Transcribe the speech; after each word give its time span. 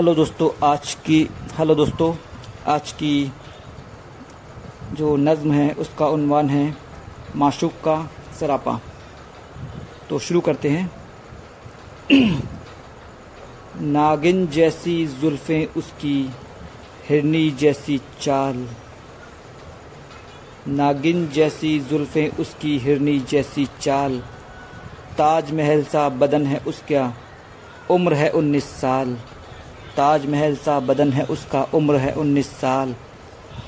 Hello 0.00 0.14
दोस्तों, 0.14 0.66
आज 0.66 0.94
की, 0.94 1.30
हेलो 1.58 1.74
दोस्तों, 1.74 2.14
आज 2.66 2.92
की 2.92 3.32
जो 4.92 5.16
नज़म 5.16 5.52
है, 5.52 5.72
उसका 5.72 6.06
उन्वान 6.06 6.50
है 6.50 6.76
माशूक 7.36 7.72
का 7.72 8.10
सरापा। 8.40 8.80
तो 10.10 10.18
शुरू 10.18 10.40
करते 10.40 10.68
हैं। 10.68 10.92
नागिन 13.80 14.46
जैसी 14.46 15.06
जुल्फ़ें, 15.06 15.66
उसकी 15.66 16.30
हिरनी 17.08 17.50
जैसी 17.50 18.00
चाल। 18.20 18.68
नागिन 20.68 21.28
जैसी 21.28 21.80
जुल्फ़ें, 21.80 22.30
उसकी 22.30 22.78
हिरनी 22.78 23.20
जैसी 23.20 23.68
चाल। 23.80 24.22
ताज 25.18 25.52
महल 25.52 25.84
सा 25.84 26.08
बदन 26.08 26.46
है 26.46 26.58
उसका, 26.58 27.14
उम्र 27.90 28.14
है 28.14 28.30
उन्नीस 28.30 28.64
साल। 28.64 29.18
ताज 29.96 30.26
महल 30.26 30.56
सा 30.56 30.80
बदन 30.80 31.12
है, 31.12 31.24
उसका 31.24 31.62
उम्र 31.74 31.96
है 31.96 32.12
उन्नीस 32.12 32.46
साल। 32.46 32.94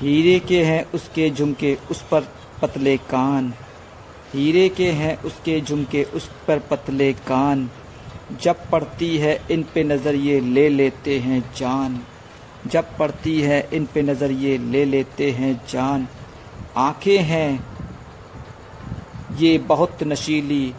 हीरे 0.01 0.39
के 0.39 0.63
हैं 0.63 0.85
उसके 0.91 1.29
झुमके, 1.29 1.77
उस 1.91 2.01
पर 2.01 2.27
पतले 2.61 2.97
कान। 2.97 3.53
हीरे 4.33 4.69
के 4.69 4.91
हैं 4.91 5.21
उसके 5.23 5.61
झुमके, 5.61 6.03
उस 6.03 6.29
पर 6.47 6.59
पतले 6.59 7.13
कान। 7.13 7.69
जब 8.41 8.69
पड़ती 8.69 9.17
है 9.17 9.39
इन 9.51 9.65
पे 9.73 9.83
नज़र, 9.83 10.15
ये 10.15 10.39
ले 10.39 10.69
लेते 10.69 11.19
हैं 11.19 11.43
जान। 11.57 11.99
जब 12.67 12.97
पड़ती 12.97 13.41
है 13.41 13.69
इन 13.73 13.87
पे 13.93 14.01
नज़र, 14.01 14.31
ये 14.31 14.57
ले 14.57 14.85
लेते 14.85 15.31
हैं 15.31 15.61
जान। 15.69 16.07
आँखें 16.77 17.17
हैं, 17.17 17.67
ये 19.35 19.57
बहुत 19.57 20.03
नशीली। 20.03 20.73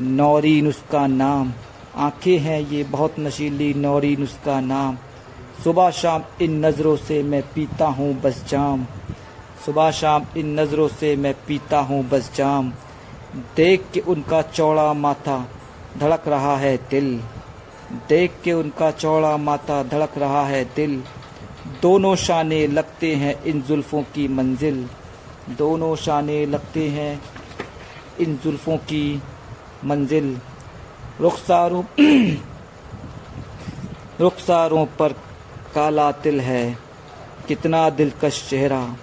नौरीन 0.00 0.68
उसका 0.68 1.06
नाम। 1.06 1.52
आँखें 1.98 2.38
हैं, 2.38 2.60
ये 2.60 2.82
बहुत 2.84 3.18
नशीली 3.18 3.72
नौरीन 3.74 4.22
उसका 4.22 4.60
नाम। 4.60 4.96
सुबह 5.64 5.90
शाम 5.90 6.22
इन 6.42 6.66
नज़रों 6.66 6.96
से 6.96 7.22
मैं 7.22 7.42
पीता 7.42 7.86
हूँ 7.86 8.12
बस 8.20 8.44
जाम। 8.48 8.86
सुबह 9.66 9.90
शाम 9.90 10.26
इन 10.36 10.60
नज़रों 10.60 10.88
से 10.88 11.16
मैं 11.16 11.34
पीता 11.46 11.78
हूँ 11.80 12.02
बस 12.08 12.30
जाम। 12.34 12.72
देख 13.56 13.84
के 13.94 14.00
उनका 14.00 14.42
चौड़ा 14.42 14.92
माथा 14.92 15.38
धड़क 15.98 16.28
रहा 16.28 16.56
है 16.56 16.76
दिल। 16.90 17.20
देख 18.08 18.32
के 18.44 18.52
उनका 18.52 18.90
चौड़ा 18.90 19.36
माथा 19.36 19.82
धड़क 19.82 20.18
रहा 20.18 20.44
है 20.46 20.64
दिल। 20.64 21.02
दोनों 21.82 22.14
शाने 22.16 22.66
लगते 22.66 23.14
हैं 23.14 23.42
इन 23.42 23.62
जुल्फ़ों 23.62 24.02
की 24.02 24.28
मंजिल। 24.28 24.86
दोनों 25.58 25.96
शाने 25.96 26.46
लगते 26.46 26.88
हैं 26.88 27.22
इन 28.20 28.38
जुल्फ़ों 28.44 28.76
की 28.76 29.22
मंजिल। 29.84 30.38
रुखसारों 31.20 31.82
रुखसारों 34.20 34.86
पर 34.86 35.12
काला 35.74 36.12
तिल 36.12 36.40
है, 36.40 36.78
कितना 37.48 37.90
दिलकश 37.90 38.46
चेहरा। 38.50 38.96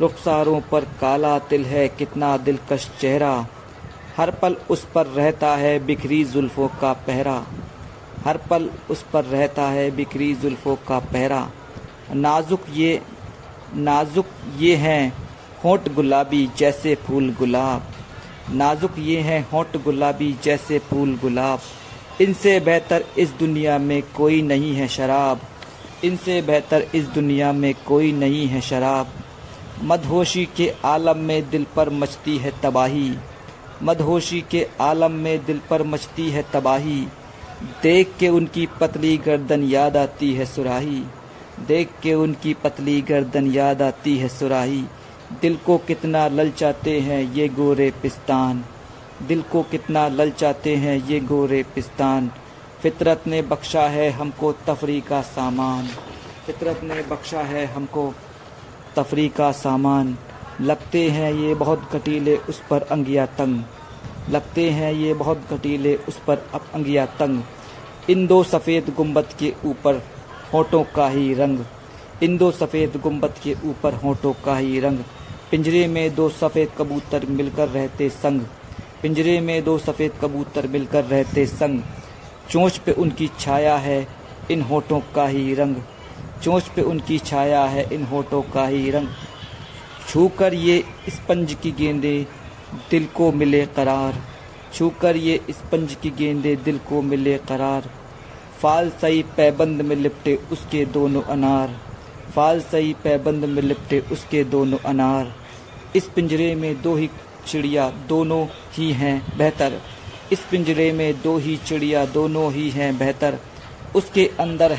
रुखसारों 0.00 0.60
पर 0.60 0.80
काला 0.80 1.38
तिल 1.38 1.64
है, 1.64 1.88
कितना 1.88 2.36
दिलकश 2.36 2.90
चेहरा। 3.00 3.46
हर 4.16 4.30
पल 4.30 4.56
उस 4.70 4.86
पर 4.94 5.06
रहता 5.06 5.50
है 5.56 5.78
बिखरी 5.86 6.24
जुल्फ़ों 6.24 6.68
का 6.68 6.92
पहरा। 6.92 7.46
हर 8.24 8.36
पल 8.36 8.70
उस 8.90 9.04
पर 9.12 9.24
रहता 9.24 9.62
है 9.62 9.90
बिखरी 9.90 10.34
जुल्फ़ों 10.34 10.76
का 10.76 10.98
पहरा। 10.98 11.50
नाजुक 12.14 12.60
ये 12.70 13.02
नाजुक 13.74 14.26
ये 14.56 14.76
हैं 14.76 15.12
होंठ 15.64 15.92
गुलाबी 15.92 16.48
जैसे 16.56 16.94
फूल 16.94 17.36
गुलाब। 17.38 17.82
नाजुक 18.52 18.98
ये 18.98 19.20
हैं 19.20 19.50
होंठ 19.50 19.76
गुलाबी 19.76 20.36
जैसे 20.42 20.78
फूल 20.78 21.16
गुलाब। 21.16 21.60
इनसे 22.20 22.60
बेहतर 22.60 23.04
इस 23.18 23.30
दुनिया 23.30 23.78
में 23.78 24.02
कोई 24.02 24.42
नहीं 24.42 24.74
है 24.74 24.88
शराब। 24.88 25.40
इनसे 26.04 26.42
बेहतर 26.42 26.86
इस 26.94 27.04
दुनिया 27.04 27.52
में 27.52 27.74
कोई 27.86 28.12
नहीं 28.12 28.46
है 28.46 28.60
शराब। 28.60 29.08
मदहोशी 29.82 30.48
के 30.56 30.74
आलम 30.84 31.18
में 31.18 31.50
दिल 31.50 31.66
पर 31.76 31.90
मचती 31.90 32.38
है 32.38 32.52
तबाही। 32.62 33.14
मदहोशी 33.82 34.44
के 34.50 34.68
आलम 34.80 35.10
में 35.10 35.44
दिल 35.44 35.60
पर 35.70 35.82
मचती 35.82 36.30
है 36.30 36.44
तबाही। 36.52 37.06
देख 37.82 38.12
के 38.20 38.28
उनकी 38.28 38.68
पतली 38.80 39.16
गर्दन 39.16 39.62
याद 39.62 39.96
आती 39.96 40.32
है 40.34 40.46
सुराही। 40.46 41.02
देख 41.66 41.88
के 42.02 42.14
उनकी 42.14 42.54
पतली 42.54 43.00
गर्दन 43.00 43.52
याद 43.52 43.82
आती 43.82 44.18
है 44.18 44.28
सुराही। 44.28 44.84
दिल 45.32 45.56
को 45.56 45.78
कितना 45.78 46.28
ललचाते 46.28 47.00
हैं 47.00 47.20
ये 47.34 47.48
गोरे 47.48 47.90
पिस्तान। 48.02 48.64
दिल 49.28 49.42
को 49.42 49.62
कितना 49.62 50.06
ललचाते 50.08 50.74
हैं 50.76 50.96
ये 51.06 51.18
गोरे 51.20 51.62
पिस्तान। 51.74 52.30
फितरत 52.82 53.26
ने 53.26 53.42
बख्शा 53.42 53.82
है 53.82 54.10
हमको 54.10 54.52
तफरी 54.66 55.00
का 55.00 55.20
सामान। 55.22 55.86
फितरत 56.46 56.80
ने 56.84 57.02
बख्शा 57.02 57.40
है 57.40 57.64
हमको 57.66 58.14
तफरी 58.96 59.28
का 59.28 59.50
सामान। 59.52 60.16
लगते 60.60 61.10
हैं 61.10 61.32
ये 61.32 61.54
बहुत 61.54 61.88
घटीले 61.92 62.36
उस 62.36 62.62
पर 62.70 62.82
अंगिया 62.82 63.26
तंग। 63.26 63.62
लगते 64.30 64.70
हैं 64.70 64.92
ये 64.92 65.14
बहुत 65.14 65.44
घटीले 65.50 65.94
उस 65.96 66.20
पर 66.26 66.46
अब 66.54 66.66
अंगिया 66.74 67.06
तंग। 67.06 67.42
इन 68.10 68.26
दो 68.26 68.42
सफ़ेद 68.44 68.92
गुंबद 68.96 69.28
के 69.38 69.52
ऊपर 69.64 70.02
होठों 70.52 70.82
का 70.84 71.08
ही 71.08 71.34
रंग। 71.34 71.64
इन 72.22 72.36
दो 72.36 72.50
सफ़ेद 72.50 73.00
गुंबद 73.02 73.34
के 73.42 73.54
ऊपर 73.64 73.94
होठों 73.94 74.32
का 74.44 74.56
ही 74.56 74.80
रंग। 74.80 74.98
पिंजरे 75.50 75.86
में 75.86 76.14
दो 76.14 76.28
सफ़ेद 76.28 76.68
कबूतर 76.78 77.26
मिलकर 77.26 77.68
रहते 77.68 78.08
संग। 78.08 78.40
पिंजरे 79.02 79.40
में 79.40 79.64
दो 79.64 79.78
सफ़ेद 79.78 80.12
कबूतर 80.22 80.66
मिलकर 80.66 81.04
रहते 81.04 81.46
संग। 81.46 81.80
चोंच 82.50 82.78
पे 82.78 82.92
उनकी 82.92 83.30
छाया 83.40 83.76
है, 83.76 84.08
इन 84.50 84.62
होठों 84.62 85.00
का 85.14 85.26
ही 85.26 85.54
रंग। 85.54 85.76
चोंच 86.42 86.68
पे 86.68 86.82
उनकी 86.82 87.18
छाया 87.18 87.64
है, 87.64 87.94
इन 87.94 88.04
होठों 88.04 88.42
का 88.42 88.66
ही 88.66 88.90
रंग। 88.90 89.08
छूकर 90.08 90.54
ये 90.54 90.84
स्पंज 91.08 91.56
की 91.62 91.70
गेंदे, 91.70 92.26
दिल 92.90 93.06
को 93.06 93.32
मिले 93.32 93.66
करार। 93.66 94.22
छूकर 94.74 95.16
ये 95.16 95.40
स्पंज 95.50 95.94
की 95.94 96.10
गेंदे, 96.10 96.56
दिल 96.56 96.78
को 96.78 97.02
मिले 97.02 97.38
करार। 97.38 97.90
फाल 98.62 98.90
सही 98.90 99.22
पैबंद 99.22 99.82
में 99.82 99.96
लिपटे 99.96 100.38
उसके 100.52 100.84
दोनों 100.86 101.22
अनार। 101.22 101.87
फाल 102.34 102.60
सही 102.60 102.94
पैबंद 103.04 103.44
में 103.44 103.62
लिपटे 103.62 104.00
उसके 104.12 104.42
दोनों 104.44 104.78
अनार। 104.78 105.32
इस 105.96 106.08
पिंजरे 106.08 106.54
में 106.54 106.82
दो 106.82 106.94
ही 106.96 107.10
चिड़िया 107.46 107.88
दोनों 108.08 108.46
ही 108.72 108.92
हैं 108.92 109.38
बेहतर। 109.38 109.80
इस 110.32 110.40
पिंजरे 110.50 110.90
में 110.92 111.22
दो 111.22 111.36
ही 111.38 111.56
चिड़िया 111.56 112.04
दोनों 112.06 112.52
ही 112.52 112.68
हैं 112.70 112.98
बेहतर। 112.98 113.38
उसके 113.96 114.30
अंदर 114.40 114.76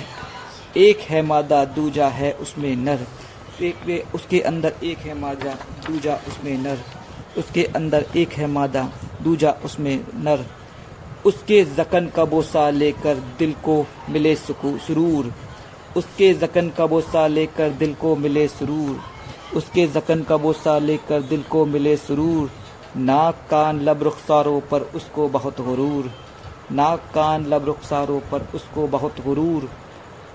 एक 0.77 0.99
है 0.99 1.21
मादा, 1.21 1.63
दूजा 1.65 2.07
है 2.07 2.31
उसमें 2.31 2.75
नर। 2.75 3.05
एक 3.61 4.15
उसके 4.15 4.39
अंदर 4.41 4.73
एक 4.83 4.97
है 4.97 5.13
मादा, 5.19 5.53
दूजा 5.87 6.15
उसमें 6.27 6.57
नर। 6.57 6.79
उसके 7.37 7.63
अंदर 7.75 8.05
एक 8.17 8.33
है 8.33 8.47
मादा, 8.47 8.89
दूजा 9.23 9.51
उसमें 9.65 9.95
नर। 10.15 10.45
उसके 11.25 11.63
जकन 11.65 12.07
का 12.07 12.25
बोसा 12.25 12.69
लेकर 12.69 13.15
दिल 13.39 13.53
को 13.65 13.85
मिले 14.09 14.35
सुरूर। 14.35 15.33
उसके 15.97 16.33
जकन 16.33 16.69
का 16.69 16.85
बोसा 16.85 17.27
लेकर 17.27 17.69
दिल 17.69 17.93
को 17.93 18.15
मिले 18.15 18.47
सुरूर। 18.47 19.01
उसके 19.55 19.87
जकन 19.87 20.21
का 20.21 20.37
बोसा 20.37 20.77
लेकर 20.77 21.21
दिल 21.21 21.43
को 21.43 21.65
मिले 21.65 21.97
सुरूर। 21.97 22.51
नाक, 22.97 23.35
कान, 23.51 23.81
लब, 23.81 24.03
रुखसारों 24.03 24.61
पर 24.61 24.81
उसको 24.81 25.27
बहुत 25.27 25.61
गुरूर। 25.61 26.11
नाक, 26.71 26.99
कान, 27.15 27.45
लब, 27.45 27.65
रुखसारों 27.65 28.19
पर 28.19 28.47
उसको 28.55 28.87
बहुत 28.87 29.15
गुरूर। 29.25 29.69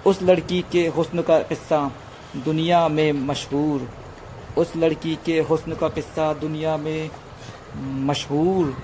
उस 0.06 0.22
लड़की 0.22 0.64
के 0.72 0.88
हुस्न 0.88 1.22
का 1.22 1.38
किस्सा 1.38 1.92
दुनिया 2.36 2.88
में 2.88 3.12
मशहूर। 3.12 3.88
उस 4.58 4.76
लड़की 4.76 5.18
के 5.26 5.40
हुस्न 5.40 5.74
का 5.74 5.88
किस्सा 5.88 6.32
दुनिया 6.32 6.76
में 6.76 7.10
मशहूर। 7.82 8.76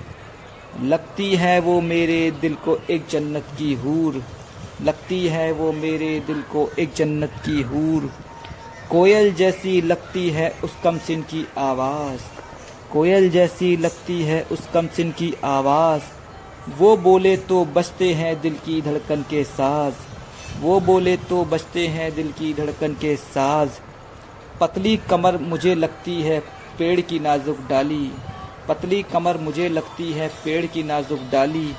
लगती 0.83 1.35
है 1.35 1.61
वो 1.61 1.81
मेरे 1.81 2.31
दिल 2.31 2.55
को 2.55 2.79
एक 2.91 3.07
जन्नत 3.11 3.45
की 3.59 3.75
हूर। 3.75 4.23
लगती 4.83 5.27
है 5.27 5.53
वो 5.53 5.73
मेरे 5.73 6.21
दिल 6.21 6.43
को 6.43 6.71
एक 6.79 6.93
जन्नत 6.97 7.33
की 7.47 7.63
हूर। 7.63 8.13
कोयल 8.91 9.35
जैसी 9.35 9.81
लगती 9.81 10.31
है 10.31 10.55
उस 10.65 10.77
कमसिन 10.85 11.23
की 11.23 11.47
आवाज़। 11.59 12.21
कोयल 12.93 13.31
जैसी 13.31 13.77
लगती 13.77 14.23
है 14.23 14.43
उस 14.43 14.69
कमसिन 14.75 15.11
की 15.11 15.35
आवाज़। 15.45 16.03
वो 16.79 16.97
बोले 16.97 17.37
तो 17.37 17.65
बचते 17.65 18.15
हैं 18.15 18.41
दिल 18.41 18.55
की 18.55 18.83
धड़कन 18.83 19.23
के 19.23 19.45
साज। 19.45 19.93
वो 20.61 20.81
बोले 20.81 21.17
तो 21.17 21.45
बचते 21.45 21.87
हैं 21.87 22.15
दिल 22.15 22.33
की 22.33 22.55
धड़कन 22.55 22.95
के 22.95 23.17
साज। 23.17 23.71
पतली 24.61 24.97
कमर 24.97 25.37
मुझे 25.37 25.75
लगती 25.75 26.23
है 26.23 26.41
पेड़ 26.79 27.01
की 27.01 27.19
नाजुक 27.19 27.59
डाली। 27.69 28.13
पतली 28.69 29.03
कमर 29.03 29.37
मुझे 29.37 29.69
लगती 29.69 30.13
है 30.13 30.29
पेड़ 30.45 30.67
की 30.67 30.83
नाजुक 30.83 31.21
डाली। 31.33 31.73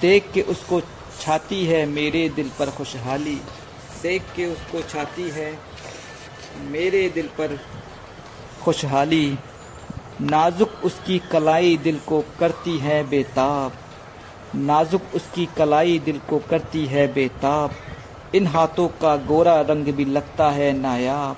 देख 0.00 0.30
के 0.34 0.42
उसको 0.42 0.80
छाती 1.20 1.64
है 1.64 1.84
मेरे 1.86 2.28
दिल 2.28 2.50
पर 2.58 2.70
खुशहाली। 2.70 3.34
देख 4.02 4.22
के 4.36 4.46
उसको 4.46 4.80
छाती 4.82 5.28
है 5.30 5.52
मेरे 6.70 7.08
दिल 7.08 7.26
पर 7.38 7.58
खुशहाली। 8.62 9.38
नाजुक 10.20 10.80
उसकी 10.84 11.18
कलाई 11.32 11.76
दिल 11.76 11.98
को 12.06 12.24
करती 12.40 12.78
है 12.78 13.02
बेताब। 13.08 13.72
नाजुक 14.54 15.02
उसकी 15.14 15.48
कलाई 15.56 15.98
दिल 15.98 16.20
को 16.30 16.38
करती 16.50 16.86
है 16.86 17.06
बेताब। 17.12 17.74
इन 18.34 18.46
हाथों 18.46 18.88
का 18.88 19.16
गोरा 19.16 19.60
रंग 19.60 19.84
भी 19.84 20.04
लगता 20.04 20.50
है 20.50 20.72
नायाब। 20.72 21.36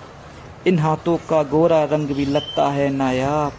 इन 0.67 0.79
हाथों 0.79 1.17
का 1.31 1.43
गोरा 1.43 1.85
रंग 1.85 2.09
भी 2.09 2.27
लगता 2.27 2.69
है 2.69 2.89
नायाब। 2.91 3.53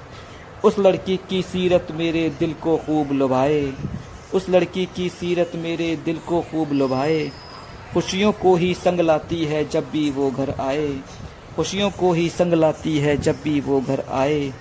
उस 0.66 0.80
लड़की 0.80 1.18
की 1.30 1.42
सीरत 1.42 1.88
मेरे 1.92 2.30
दिल 2.30 2.54
को 2.54 2.78
खूब 2.78 3.12
लुभाए। 3.12 3.62
उस 4.34 4.50
लड़की 4.50 4.86
की 4.86 5.10
सीरत 5.10 5.52
मेरे 5.56 5.96
दिल 5.96 6.18
को 6.18 6.42
खूब 6.42 6.72
लुभाए। 6.72 7.32
खुशियों 7.94 8.32
को 8.32 8.56
ही 8.56 8.74
संग 8.74 9.00
लाती 9.00 9.44
है 9.46 9.70
जब 9.70 9.90
भी 9.92 10.10
वो 10.10 10.32
घर 10.32 10.54
आए। 10.60 10.88
खुशियों 11.56 11.90
को 11.90 12.12
ही 12.14 12.30
संग 12.30 12.54
लाती 12.54 12.98
है 12.98 13.18
जब 13.18 13.42
भी 13.44 13.60
वो 13.60 13.82
घर 13.82 14.04
आए। 14.12 14.54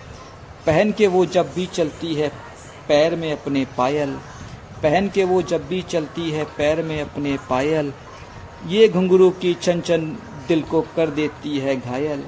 पहन 0.66 0.92
के 0.92 1.06
वो 1.06 1.24
जब 1.26 1.52
भी 1.54 1.66
चलती 1.66 2.14
है 2.14 2.28
पैर 2.88 3.14
में 3.16 3.32
अपने 3.32 3.66
पायल। 3.78 4.10
पहन 4.82 5.08
के 5.08 5.24
वो 5.24 5.42
जब 5.42 5.66
भी 5.69 5.82
चलती 5.82 6.30
है 6.30 6.44
पैर 6.44 6.82
में 6.82 7.00
अपने 7.02 7.36
पायल। 7.50 7.92
ये 8.66 8.88
घुंघरू 8.88 9.30
की 9.30 9.54
छन 9.62 9.80
छन 9.80 10.06
दिल 10.48 10.62
को 10.62 10.80
कर 10.96 11.10
देती 11.10 11.58
है 11.58 11.76
घायल। 11.80 12.24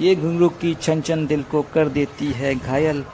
ये 0.00 0.14
घुंघरू 0.14 0.48
की 0.48 0.74
छन 0.74 1.00
छन 1.00 1.26
दिल 1.26 1.42
को 1.42 1.62
कर 1.62 1.88
देती 1.88 2.26
है 2.26 2.54
घायल। 2.54 3.04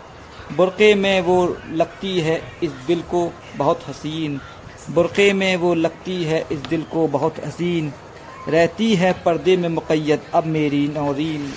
बुरक़े 0.56 0.94
में 0.94 1.21
वो 1.21 1.56
लगती 1.71 2.21
है 2.21 2.41
इस 2.62 2.71
दिल 2.87 3.03
को 3.03 3.33
बहुत 3.56 3.89
हसीन। 3.89 4.41
बुरक़े 4.91 5.33
में 5.33 5.56
वो 5.56 5.75
लगती 5.75 6.23
है 6.25 6.47
इस 6.53 6.59
दिल 6.59 6.83
को 6.83 7.06
बहुत 7.09 7.39
हसीन। 7.44 7.93
रहती 8.49 8.94
है 8.94 9.12
पर्दे 9.12 9.56
में 9.56 9.69
मुक़ैद 9.69 10.23
अब 10.35 10.47
मेरी 10.47 10.87
नौरीन। 10.89 11.53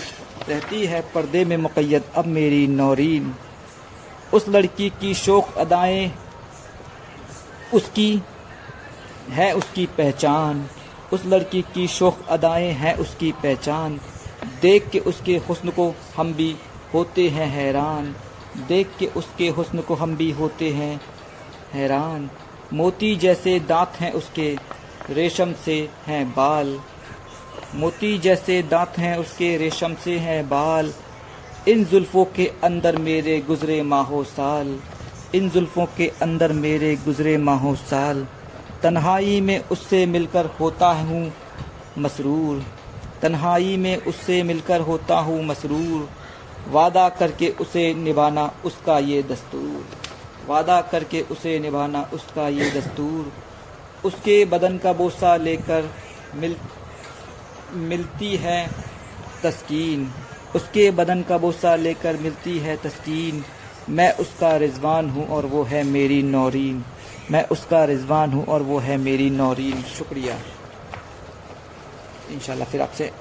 रहती 0.49 0.85
है 0.85 1.01
पर्दे 1.15 1.45
में 1.45 1.57
मुक़ैद 1.57 2.03
अब 2.15 2.25
मेरी 2.25 2.67
नौरीन। 2.67 3.33
उस 4.33 4.49
लड़की 4.49 4.89
की 4.89 5.13
शोक 5.13 5.57
अदाएँ, 5.57 6.11
उसकी 7.73 8.21
है 9.29 9.51
उसकी 9.53 9.85
पहचान। 9.85 10.65
उस 11.13 11.25
लड़की 11.25 11.61
की 11.73 11.87
शोक 11.87 12.25
अदाएँ 12.29 12.71
हैं 12.71 12.95
उसकी 12.95 13.31
पहचान। 13.31 13.99
देख 14.61 14.89
के 14.89 14.99
उसके 14.99 15.37
हुस्न 15.37 15.69
को 15.69 15.93
हम 16.17 16.33
भी 16.33 16.55
होते 16.93 17.29
हैं 17.29 17.47
हैरान। 17.47 18.15
देख 18.67 18.89
के 18.99 19.05
उसके 19.07 19.49
हुस्न 19.49 19.81
को 19.81 19.95
हम 19.95 20.15
भी 20.15 20.31
होते 20.31 20.69
हैं। 20.69 21.01
हैरान। 21.73 22.29
मोती 22.73 23.15
जैसे 23.15 23.59
दांत 23.59 23.93
हैं 23.99 24.11
उसके, 24.11 24.57
रेशम 25.09 25.53
से 25.65 25.89
हैं 26.07 26.29
बाल। 26.31 26.79
मोती 27.75 28.17
जैसे 28.17 28.61
दांत 28.63 28.97
हैं 28.97 29.17
उसके, 29.17 29.57
रेशम 29.57 29.93
से 29.93 30.17
हैं 30.19 30.49
बाल। 30.49 30.93
इन 31.67 31.85
जुल्फ़ों 31.85 32.25
के 32.25 32.51
अंदर 32.63 32.97
मेरे 32.97 33.39
गुज़रे 33.39 33.81
माहो 33.83 34.23
साल 34.23 34.79
इन 35.35 35.49
जुल्फ़ों 35.49 35.85
के 35.85 36.07
अंदर 36.21 36.51
मेरे 36.53 36.95
गुज़रे 36.95 37.37
माहो 37.37 37.75
साल 37.75 38.27
तन्हाई 38.83 39.41
में 39.41 39.59
उससे 39.63 40.05
मिलकर 40.05 40.45
होता 40.45 40.87
हूँ 40.87 41.33
मसरूर। 41.97 42.63
तन्हाई 43.21 43.77
में 43.77 43.97
उससे 43.97 44.43
मिलकर 44.43 44.81
होता 44.81 45.19
हूँ 45.19 45.43
मसरूर। 45.45 46.09
वादा 46.67 47.07
करके 47.09 47.49
उसे 47.61 47.93
निभाना 47.93 48.45
उसका 48.65 48.97
ये 48.99 49.21
दस्तूर। 49.23 49.85
वादा 50.47 50.81
करके 50.81 51.21
उसे 51.31 51.57
निभाना 51.59 52.01
उसका 52.13 52.47
ये 52.47 52.69
दस्तूर। 52.71 53.31
उसके 54.05 54.43
बदन 54.45 54.77
का 54.77 54.93
बोसा 54.93 55.35
लेकर 55.35 55.89
मिल, 56.35 56.55
मिलती 57.73 58.35
है 58.35 58.67
तस्कीन। 59.43 60.11
उसके 60.55 60.89
बदन 60.91 61.21
का 61.21 61.37
बोसा 61.37 61.75
लेकर 61.75 62.17
मिलती 62.17 62.57
है 62.59 62.75
तस्कीन। 62.77 63.43
मैं 63.89 64.11
उसका 64.13 64.55
रिजवान 64.57 65.09
हूँ 65.09 65.27
और 65.27 65.45
वो 65.45 65.63
है 65.63 65.83
मेरी 65.83 66.21
नौरीन। 66.23 66.83
मैं 67.31 67.43
उसका 67.47 67.83
रिजवान 67.85 68.33
हूँ 68.33 68.45
और 68.45 68.61
वो 68.61 68.79
है 68.79 68.97
मेरी 68.97 69.29
नौरीन। 69.29 69.81
शुक्रिया। 69.97 70.39
इंशाल्लाह 72.31 72.67
फिर 72.67 72.81
आपसे 72.81 73.11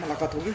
मुलाकात 0.00 0.34
होगी। 0.34 0.54